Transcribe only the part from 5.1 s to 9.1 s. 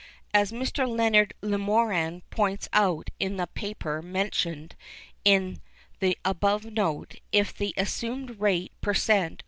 in the above note, if the assumed rate per